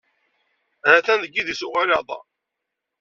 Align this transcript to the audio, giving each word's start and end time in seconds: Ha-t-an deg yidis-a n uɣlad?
Ha-t-an 0.87 1.21
deg 1.23 1.33
yidis-a 1.35 1.65
n 1.67 1.67
uɣlad? 1.67 2.09